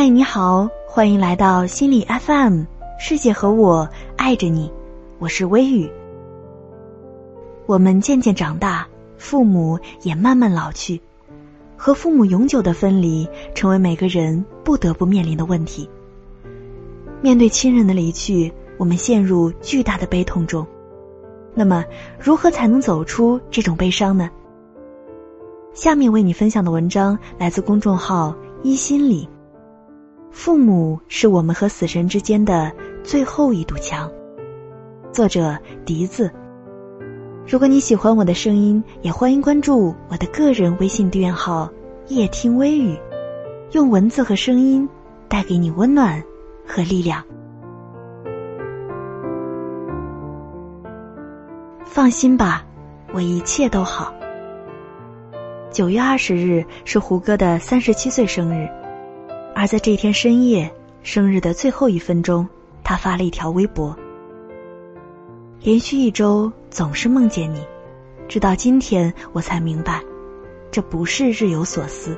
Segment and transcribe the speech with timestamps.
[0.00, 2.62] 嗨，你好，欢迎来到心理 FM，
[2.98, 4.72] 世界和我爱着你，
[5.18, 5.92] 我是微雨。
[7.66, 8.88] 我们渐渐长大，
[9.18, 10.98] 父母也慢慢老去，
[11.76, 15.86] 和父母永久的分离，成为每个人不得不面临的问题。
[17.20, 20.66] 面对亲人的离去，我们陷入巨大的悲痛中。
[21.54, 21.84] 那么，
[22.18, 24.30] 如何才能走出这种悲伤呢？
[25.74, 29.28] 下面为你分享的文章来自公众号“一心理”。
[30.30, 34.10] 父母是我们和死神之间的最后一堵墙。
[35.12, 36.30] 作者：笛子。
[37.46, 41.68] 如果你喜欢我的声音，也欢迎关注我的个人微信订阅号
[42.06, 42.96] “夜听微语”，
[43.72, 44.88] 用文字和声音
[45.28, 46.22] 带给你温暖
[46.64, 47.24] 和力量。
[51.84, 52.64] 放心吧，
[53.12, 54.14] 我一切都好。
[55.72, 58.68] 九月二十日是胡歌的三十七岁生日。
[59.60, 60.72] 而在这天深夜，
[61.02, 62.48] 生日的最后一分钟，
[62.82, 63.94] 他发了一条微博
[65.60, 67.62] ：“连续一周总是梦见你，
[68.26, 70.00] 直到今天我才明白，
[70.70, 72.16] 这不是日有所思。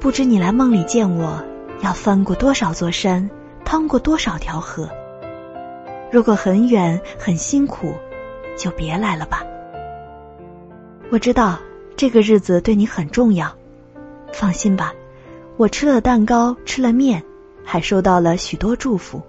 [0.00, 1.40] 不知你来梦里见我，
[1.82, 3.30] 要翻过多少座山，
[3.64, 4.90] 趟过多少条河。
[6.10, 7.94] 如果很远很辛苦，
[8.58, 9.44] 就别来了吧。
[11.10, 11.60] 我知道
[11.94, 13.56] 这个日子对你很重要，
[14.32, 14.92] 放心吧。”
[15.62, 17.22] 我吃了蛋糕，吃了面，
[17.62, 19.22] 还收到了许多祝福。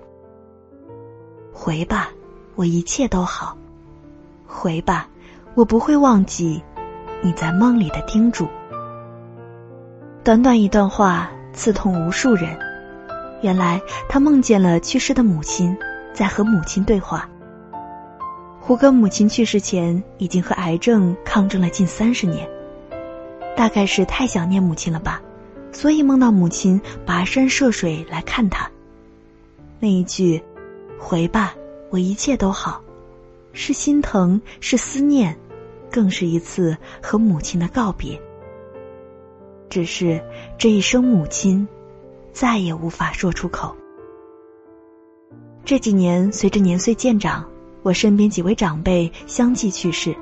[1.54, 2.10] 回吧，
[2.56, 3.56] 我一切都好。
[4.48, 5.08] 回吧，
[5.54, 6.60] 我不会忘记
[7.22, 8.48] 你在梦里的叮嘱。
[10.24, 12.58] 短短一段话，刺痛无数人。
[13.44, 15.78] 原来他梦见了去世的母亲，
[16.16, 17.30] 在和母亲对话。
[18.60, 22.50] 胡歌母亲去世前，已经和癌症抗争了近三十年，
[23.56, 25.22] 大概是太想念母亲了吧。
[25.74, 28.70] 所以梦到母亲跋山涉水来看他。
[29.80, 30.42] 那一句
[30.98, 31.54] “回吧，
[31.90, 32.82] 我一切都好”，
[33.52, 35.38] 是心疼，是思念，
[35.92, 38.18] 更是一次和母亲的告别。
[39.70, 40.24] 只是
[40.58, 41.68] 这一声母亲，
[42.32, 43.76] 再也无法说出口。
[45.66, 47.44] 这几年，随着年岁渐长，
[47.82, 50.16] 我身边几位长辈相继去世，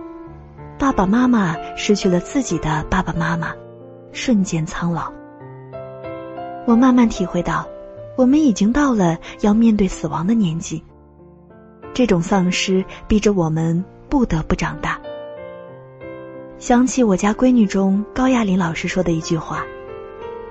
[0.79, 3.53] 爸爸妈妈失去了自己的爸爸妈妈，
[4.11, 5.11] 瞬间苍老。
[6.65, 7.67] 我慢慢体会到，
[8.15, 10.83] 我们已经到了要面对死亡的年纪。
[11.93, 14.99] 这种丧失逼着我们不得不长大。
[16.59, 19.65] 想起我家闺女中高亚麟老师说的一句话：“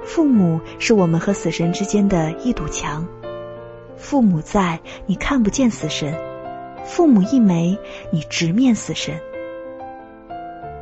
[0.05, 3.07] 父母是我们和死神之间的一堵墙，
[3.97, 6.13] 父母在，你看不见死神；
[6.85, 7.79] 父母一没，
[8.11, 9.15] 你直面死神。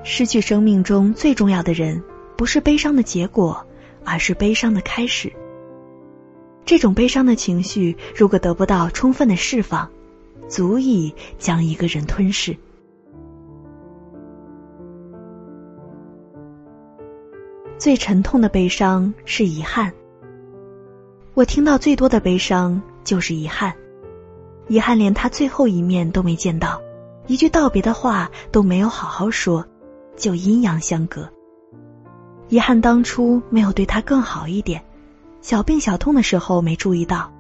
[0.03, 2.03] 失去生命中最重要的人，
[2.35, 3.63] 不是悲伤的结果。”
[4.09, 5.33] 而是悲伤的开始。
[6.65, 9.91] 这种悲伤的情绪，如果得不到充分的释放，
[10.49, 12.57] 足以将一个人吞噬。
[17.79, 19.93] 最沉痛的悲伤是遗憾。
[21.35, 23.73] 我听到最多的悲伤就是遗憾，
[24.67, 26.83] 遗憾连他最后一面都没见到，
[27.29, 29.65] 一句道别的话都没有好好说，
[30.17, 31.31] 就阴阳相隔。
[32.49, 34.83] 遗憾当初没有对他更好一点，
[35.43, 37.31] 小病小痛的时候没注意到，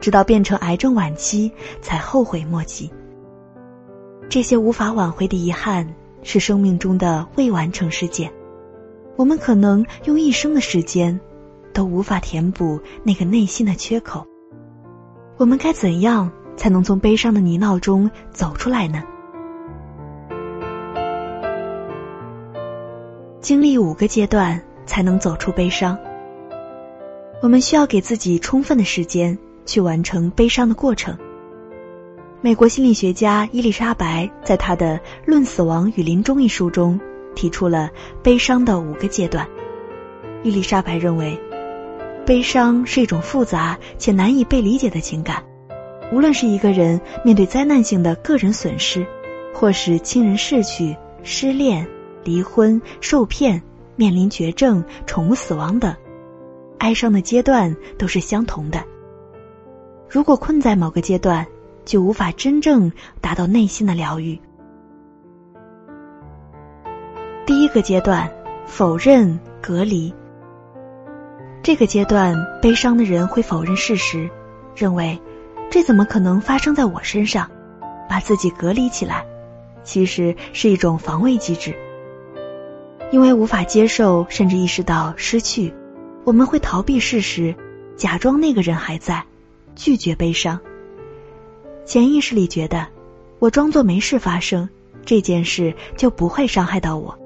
[0.00, 1.52] 直到变成癌症晚期
[1.82, 2.90] 才后悔莫及。
[4.30, 8.32] 这些无法挽回的遗憾是生命中的未完成事件，
[9.16, 11.20] 我们可能用一生的时间，
[11.74, 14.26] 都无法填补那个内心的缺口。
[15.36, 19.02] 我们该怎样才能从悲伤的泥淖中走出来呢？
[23.44, 25.98] 经历五个阶段才能走出悲伤。
[27.42, 31.14] 我们需要给自己充分的时间去完成悲伤的过程。
[32.40, 34.96] 美国心理学家伊丽莎白在她的
[35.26, 36.98] 《论死亡与临终》一书中
[37.34, 37.90] 提出了
[38.22, 39.46] 悲伤的五个阶段。
[40.42, 41.38] 伊丽莎白认为，
[42.24, 45.44] 悲伤是一种复杂且难以被理解的情感，
[46.10, 49.06] 无论是一个人面对灾难性的个人损失，
[49.52, 51.86] 或是亲人逝去、失恋。
[52.24, 53.62] 离婚、受骗、
[53.96, 55.94] 面临绝症、宠物死亡等，
[56.78, 58.82] 哀伤的阶段都是相同的。
[60.08, 61.46] 如果困在某个阶段，
[61.84, 62.90] 就无法真正
[63.20, 64.38] 达到内心的疗愈。
[67.46, 68.30] 第一个阶段，
[68.64, 70.14] 否认、隔离。
[71.62, 74.30] 这个阶段，悲伤的人会否认事实，
[74.74, 75.18] 认为
[75.70, 77.50] 这怎么可能发生在我身上，
[78.08, 79.26] 把自己隔离起来，
[79.82, 81.74] 其实是一种防卫机制。
[83.14, 85.72] 因为无法接受，甚至意识到失去，
[86.24, 87.54] 我们会逃避事实，
[87.94, 89.24] 假装那个人还在，
[89.76, 90.58] 拒绝悲伤。
[91.84, 92.88] 潜意识里觉得，
[93.38, 94.68] 我装作没事发生，
[95.04, 97.16] 这件事就不会伤害到我。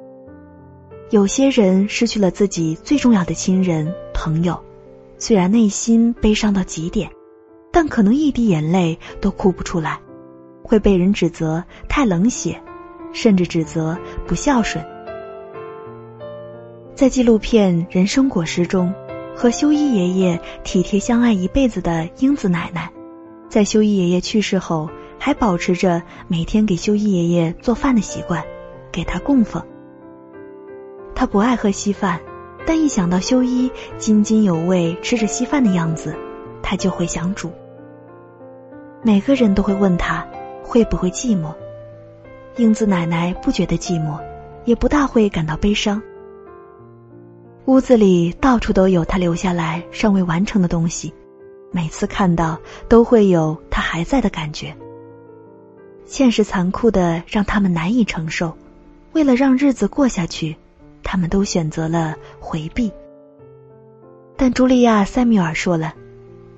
[1.09, 4.63] 有些人失去了自己最重要的亲人朋友，
[5.17, 7.11] 虽然内心悲伤到极点，
[7.73, 9.99] 但可能一滴眼泪都哭不出来，
[10.63, 12.61] 会被人指责太冷血，
[13.15, 13.97] 甚至指责
[14.27, 14.85] 不孝顺。
[16.99, 18.93] 在纪录片《人生果实》中，
[19.33, 22.91] 和修一爷爷体贴相爱一辈子的英子奶奶，
[23.49, 28.43] 在修一爷爷去世后，还保持着每天给修一爷爷做饭的习惯，
[28.91, 29.63] 给他供奉。
[31.15, 32.19] 他不爱喝稀饭，
[32.67, 36.17] 但一想到修一津津有味吃着稀饭的样子，
[36.65, 37.53] 他就会想煮。
[39.05, 40.27] 每个人都会问他
[40.65, 41.55] 会不会寂寞，
[42.57, 44.19] 英子奶奶不觉得寂寞，
[44.65, 46.03] 也不大会感到悲伤。
[47.69, 51.13] 屋子里到处都有他留下来尚未完成的东西，
[51.71, 54.75] 每次看到都会有他还在的感觉。
[56.07, 58.57] 现实残酷的让他们难以承受，
[59.13, 60.57] 为了让日子过下去。
[61.03, 62.91] 他们都选择了回避，
[64.37, 65.95] 但茱莉亚·塞缪尔说了：“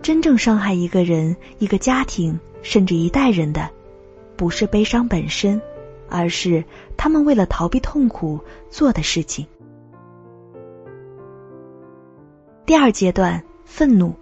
[0.03, 3.69] 真正伤害一个人、一个家庭，甚至一代人的，
[4.37, 5.61] 不是悲伤本身，
[6.09, 6.65] 而是
[6.97, 8.39] 他们为了逃避痛苦
[8.71, 9.45] 做的事情。”
[12.71, 14.15] 第二阶段，愤怒。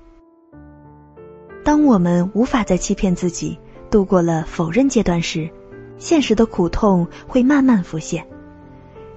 [1.62, 3.59] 当我们无法再欺骗自己，
[3.91, 5.50] 度过了否认阶段时，
[5.99, 8.27] 现实的苦痛会慢慢浮现。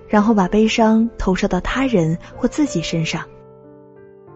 [0.10, 3.24] 然后把悲伤投射到他人或自己身上，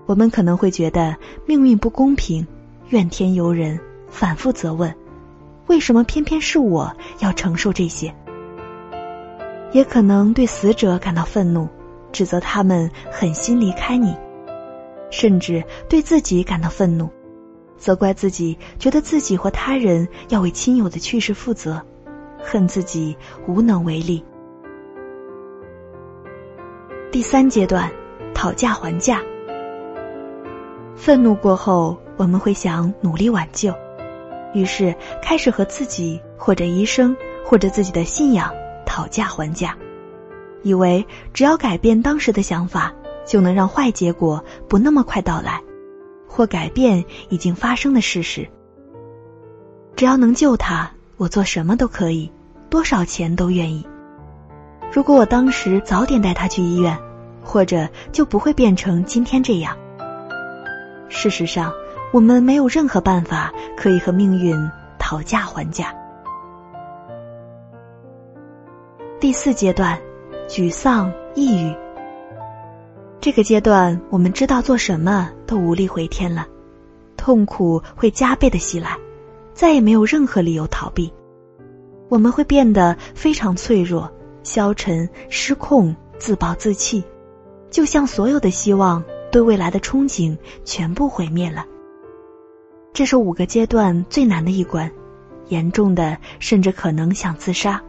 [0.05, 1.13] 我们可能会觉得
[1.45, 2.47] 命运不公平，
[2.87, 3.77] 怨天尤人，
[4.07, 4.95] 反复责问：
[5.67, 6.89] 为什么偏偏是我
[7.19, 8.15] 要承受这些？
[9.73, 11.67] 也可能对死者感到愤怒，
[12.13, 14.15] 指责他们狠心离开你，
[15.09, 17.09] 甚至对自己感到愤怒，
[17.77, 21.81] 责怪自己，觉得自己或他人要为亲友的去世负责，
[22.43, 23.15] 恨自己
[23.47, 24.23] 无能为力。
[27.11, 27.89] 第三阶段，
[28.33, 29.21] 讨价还价。
[30.95, 33.73] 愤怒过后，我们会想努力挽救，
[34.53, 37.15] 于是开始和自己或者医生
[37.45, 38.53] 或者自己的信仰
[38.85, 39.77] 讨价还价，
[40.63, 42.93] 以为只要改变当时的想法，
[43.25, 45.61] 就能让坏结果不那么快到来，
[46.27, 48.47] 或改变已经发生的事实。
[49.95, 52.31] 只要能救他，我做什么都可以，
[52.69, 53.85] 多少钱都愿意。
[54.91, 56.97] 如果我当时早点带他去医院。
[57.47, 59.77] 或者就不会变成今天这样。
[61.09, 61.71] 事实上，
[62.11, 64.57] 我们没有任何办法可以和命运
[64.97, 65.93] 讨价还价。
[69.19, 69.95] 第四阶段，
[70.49, 71.84] 沮丧、抑郁。
[73.25, 76.47] 这个阶段，我们知道做什么都无力回天了，
[77.17, 78.95] 痛苦会加倍的袭来，
[79.51, 81.11] 再也没有任何理由逃避。
[82.07, 84.11] 我们会变得非常脆弱、
[84.43, 87.03] 消沉、失控、自暴自弃。
[87.71, 91.65] 就像所有的希望、对未来的憧憬全部毁灭了。
[92.93, 94.91] 这是五个阶段最难的一关，
[95.47, 97.81] 严重的甚至可能想自杀。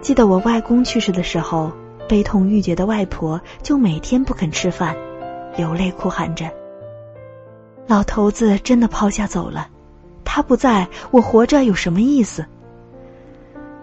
[0.00, 1.72] 记得我外公去世的时候，
[2.08, 4.96] 悲痛欲绝的外婆就每天不肯吃饭，
[5.56, 6.50] 流泪哭喊着
[7.88, 9.68] ：“老头子真的抛下走了，
[10.24, 12.44] 他不在我活着有什么意思？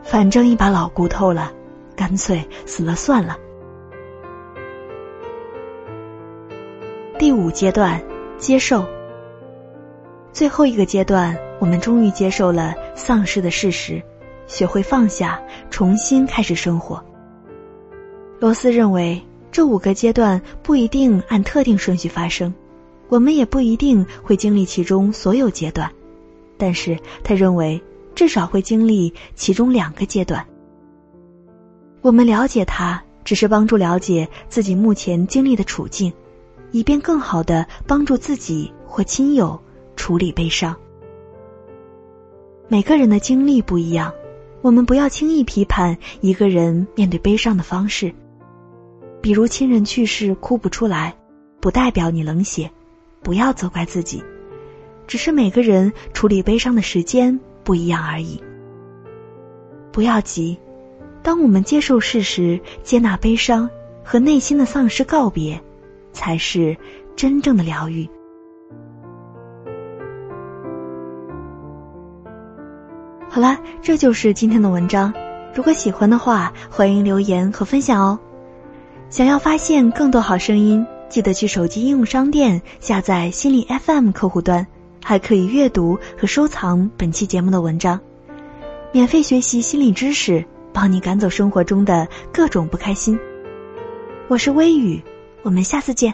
[0.03, 1.51] 反正一把老骨头了，
[1.95, 3.37] 干脆死了算了。”
[7.17, 8.01] 第五阶段，
[8.37, 8.85] 接受。
[10.31, 14.01] 最后一个阶段，我们终于接受了丧失的事实，
[14.47, 17.03] 学会放下，重新开始生活。
[18.39, 22.53] 罗斯认为，这五个阶段不一定按特定顺序发生，
[23.09, 25.91] 我们也不一定会经历其中所有阶段，
[26.57, 27.81] 但是他认为
[28.15, 30.45] 至少会经历其中两个阶段。
[32.01, 36.11] 我们了解他，只是帮助了解自己目前经历的处境。
[36.71, 39.59] 以便更好的帮助自己或亲友
[39.95, 40.75] 处理悲伤。
[42.67, 44.13] 每个人的经历不一样，
[44.61, 48.13] 我们不要轻易批判一个人面对悲伤的方式。
[49.21, 51.15] 比如亲人去世哭不出来，
[51.59, 52.69] 不代表你冷血，
[53.21, 54.23] 不要责怪自己，
[55.07, 58.41] 只是每个人处理悲伤的时间不一样而已。
[59.91, 60.57] 不要急，
[61.23, 63.69] 当我们接受事实、接纳悲伤
[64.03, 65.61] 和内心的丧失告别。
[66.11, 66.75] 才是
[67.15, 68.09] 真正的疗愈。
[73.29, 75.13] 好了，这就是今天的文章。
[75.53, 78.19] 如果喜欢的话，欢迎留言和分享哦。
[79.09, 84.65] 想要发现更多好声音，记得去手机应用商店下载心理 FM 客户端，
[85.03, 87.99] 还可以阅读和收藏本期节目的文章，
[88.91, 93.19] 免费学习心理知识，帮你赶走生活中的各种不开心。
[94.27, 95.01] 我是微雨，
[95.41, 96.13] 我们下次见。